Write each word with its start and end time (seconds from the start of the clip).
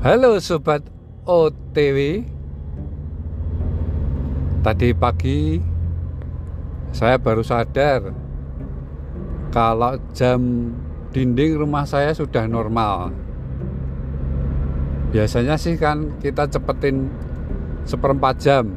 Halo 0.00 0.40
sobat 0.40 0.80
OTW. 1.28 2.24
Tadi 4.64 4.96
pagi 4.96 5.60
saya 6.88 7.20
baru 7.20 7.44
sadar 7.44 8.08
kalau 9.52 10.00
jam 10.16 10.72
dinding 11.12 11.60
rumah 11.60 11.84
saya 11.84 12.16
sudah 12.16 12.48
normal. 12.48 13.12
Biasanya 15.12 15.60
sih 15.60 15.76
kan 15.76 16.16
kita 16.16 16.48
cepetin 16.48 17.12
seperempat 17.84 18.40
jam. 18.40 18.72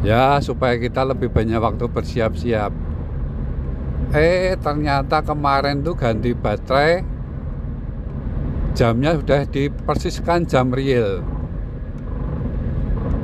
Ya, 0.00 0.40
supaya 0.40 0.80
kita 0.80 1.04
lebih 1.04 1.28
banyak 1.28 1.60
waktu 1.60 1.84
bersiap-siap. 1.84 2.72
Eh, 4.16 4.56
ternyata 4.56 5.20
kemarin 5.20 5.84
tuh 5.84 5.92
ganti 5.92 6.32
baterai 6.32 7.15
jamnya 8.76 9.16
sudah 9.16 9.48
dipersiskan 9.48 10.44
jam 10.44 10.68
real. 10.68 11.24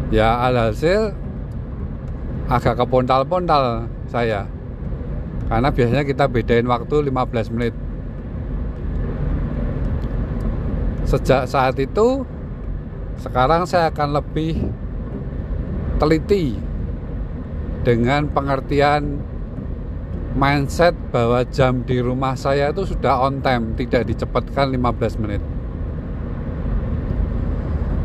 Ya 0.08 0.40
alhasil 0.48 1.12
agak 2.48 2.80
kepontal-pontal 2.80 3.86
saya. 4.08 4.48
Karena 5.52 5.68
biasanya 5.68 6.04
kita 6.08 6.24
bedain 6.32 6.64
waktu 6.64 7.12
15 7.12 7.52
menit. 7.52 7.76
Sejak 11.04 11.44
saat 11.44 11.76
itu 11.76 12.24
sekarang 13.20 13.68
saya 13.68 13.92
akan 13.92 14.16
lebih 14.16 14.56
teliti 16.00 16.56
dengan 17.84 18.24
pengertian 18.32 19.20
mindset 20.32 20.96
bahwa 21.12 21.44
jam 21.52 21.84
di 21.84 22.00
rumah 22.00 22.32
saya 22.32 22.72
itu 22.72 22.88
sudah 22.88 23.28
on 23.28 23.44
time, 23.44 23.76
tidak 23.76 24.08
dicepatkan 24.08 24.72
15 24.72 25.20
menit. 25.20 25.42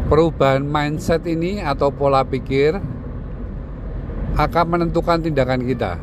Perubahan 0.07 0.63
mindset 0.63 1.23
ini 1.27 1.59
atau 1.59 1.91
pola 1.91 2.23
pikir 2.23 2.79
akan 4.35 4.65
menentukan 4.67 5.19
tindakan 5.23 5.63
kita. 5.63 5.99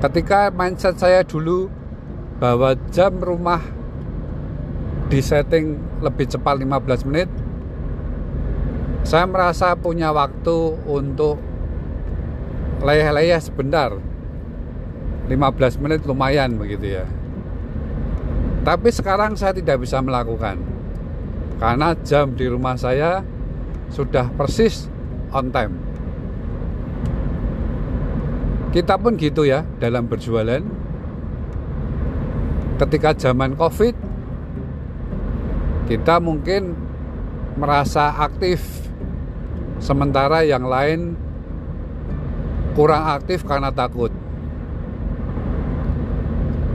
Ketika 0.00 0.48
mindset 0.52 0.96
saya 0.96 1.20
dulu 1.20 1.68
bahwa 2.40 2.72
jam 2.88 3.20
rumah 3.20 3.60
di 5.12 5.20
setting 5.20 5.76
lebih 6.00 6.24
cepat 6.24 6.56
15 6.56 7.08
menit, 7.08 7.28
saya 9.04 9.28
merasa 9.28 9.76
punya 9.76 10.08
waktu 10.12 10.76
untuk 10.88 11.36
leyeh-leyeh 12.80 13.36
sebentar 13.44 14.09
15 15.30 15.78
menit 15.78 16.02
lumayan 16.02 16.58
begitu 16.58 16.98
ya. 16.98 17.06
Tapi 18.66 18.90
sekarang 18.90 19.38
saya 19.38 19.54
tidak 19.54 19.86
bisa 19.86 20.02
melakukan. 20.02 20.58
Karena 21.62 21.94
jam 22.02 22.34
di 22.34 22.50
rumah 22.50 22.74
saya 22.74 23.22
sudah 23.94 24.26
persis 24.34 24.90
on 25.30 25.54
time. 25.54 25.78
Kita 28.74 28.98
pun 28.98 29.14
gitu 29.14 29.46
ya 29.46 29.62
dalam 29.78 30.10
berjualan. 30.10 30.66
Ketika 32.82 33.14
zaman 33.14 33.54
covid 33.54 33.94
kita 35.86 36.18
mungkin 36.18 36.74
merasa 37.54 38.18
aktif. 38.18 38.82
Sementara 39.80 40.44
yang 40.44 40.66
lain 40.68 41.16
kurang 42.76 43.08
aktif 43.16 43.48
karena 43.48 43.72
takut 43.72 44.12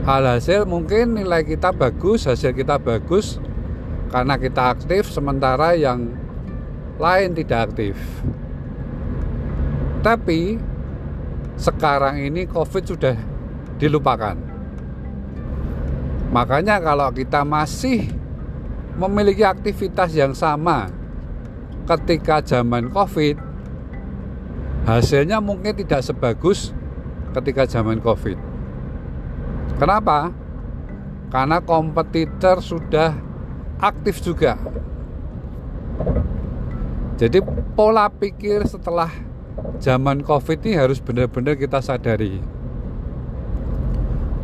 Alhasil 0.06 0.62
mungkin 0.70 1.18
nilai 1.18 1.42
kita 1.42 1.74
bagus, 1.74 2.30
hasil 2.30 2.54
kita 2.54 2.78
bagus 2.78 3.42
karena 4.14 4.38
kita 4.38 4.70
aktif 4.70 5.10
sementara 5.10 5.74
yang 5.74 6.14
lain 7.02 7.34
tidak 7.34 7.74
aktif. 7.74 7.98
Tapi 10.06 10.62
sekarang 11.58 12.22
ini 12.22 12.46
Covid 12.46 12.86
sudah 12.86 13.18
dilupakan. 13.82 14.38
Makanya 16.30 16.78
kalau 16.78 17.10
kita 17.10 17.42
masih 17.42 18.06
memiliki 18.94 19.42
aktivitas 19.42 20.14
yang 20.14 20.38
sama 20.38 20.86
ketika 21.90 22.38
zaman 22.46 22.94
Covid, 22.94 23.42
hasilnya 24.86 25.42
mungkin 25.42 25.74
tidak 25.74 26.06
sebagus 26.06 26.70
ketika 27.34 27.66
zaman 27.66 27.98
Covid. 27.98 28.45
Kenapa? 29.76 30.32
Karena 31.28 31.60
kompetitor 31.60 32.64
sudah 32.64 33.12
aktif 33.76 34.24
juga. 34.24 34.56
Jadi 37.16 37.40
pola 37.76 38.08
pikir 38.08 38.64
setelah 38.64 39.08
zaman 39.80 40.24
Covid 40.24 40.64
ini 40.64 40.76
harus 40.76 41.00
benar-benar 41.00 41.56
kita 41.56 41.80
sadari. 41.84 42.40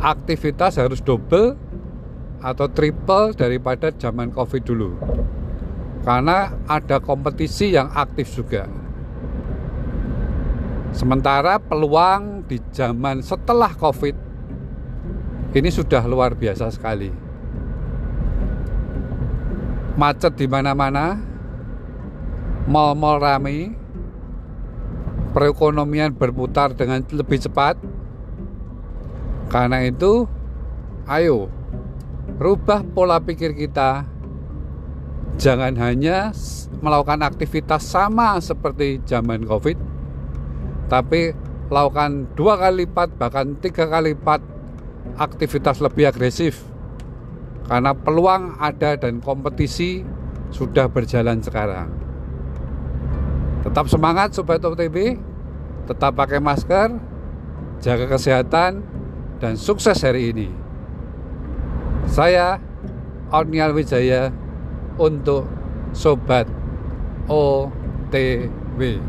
Aktivitas 0.01 0.77
harus 0.77 1.01
double 1.01 1.57
atau 2.41 2.67
triple 2.69 3.33
daripada 3.33 3.89
zaman 3.93 4.29
Covid 4.33 4.61
dulu. 4.65 4.91
Karena 6.03 6.51
ada 6.67 6.99
kompetisi 6.99 7.73
yang 7.73 7.89
aktif 7.95 8.35
juga. 8.35 8.67
Sementara 10.93 11.57
peluang 11.57 12.45
di 12.45 12.61
zaman 12.69 13.23
setelah 13.25 13.71
Covid 13.73 14.32
ini 15.53 15.69
sudah 15.69 16.01
luar 16.09 16.33
biasa 16.33 16.73
sekali. 16.73 17.13
Macet 19.93 20.33
di 20.33 20.49
mana-mana, 20.49 21.13
mal-mal 22.65 23.21
ramai, 23.21 23.69
perekonomian 25.37 26.17
berputar 26.17 26.73
dengan 26.73 27.05
lebih 27.13 27.37
cepat. 27.37 27.77
Karena 29.53 29.85
itu, 29.85 30.25
ayo 31.05 31.53
rubah 32.41 32.81
pola 32.81 33.21
pikir 33.21 33.53
kita. 33.53 34.09
Jangan 35.37 35.77
hanya 35.77 36.33
melakukan 36.81 37.21
aktivitas 37.21 37.85
sama 37.85 38.41
seperti 38.41 39.01
zaman 39.05 39.45
COVID, 39.45 39.77
tapi 40.89 41.33
lakukan 41.73 42.29
dua 42.37 42.57
kali 42.57 42.85
lipat 42.85 43.17
bahkan 43.17 43.57
tiga 43.57 43.89
kali 43.89 44.13
lipat 44.13 44.52
aktivitas 45.19 45.83
lebih 45.83 46.09
agresif 46.09 46.63
karena 47.67 47.95
peluang 47.95 48.59
ada 48.59 48.99
dan 48.99 49.23
kompetisi 49.23 50.03
sudah 50.53 50.91
berjalan 50.91 51.39
sekarang. 51.39 51.89
Tetap 53.63 53.87
semangat 53.87 54.35
Sobat 54.35 54.59
OTB, 54.59 55.15
tetap 55.87 56.19
pakai 56.19 56.43
masker, 56.43 56.99
jaga 57.79 58.05
kesehatan, 58.11 58.83
dan 59.39 59.55
sukses 59.55 59.97
hari 60.03 60.35
ini. 60.35 60.49
Saya 62.07 62.59
Ornial 63.31 63.71
Wijaya 63.71 64.29
untuk 64.99 65.47
Sobat 65.95 66.45
OTW. 67.31 68.99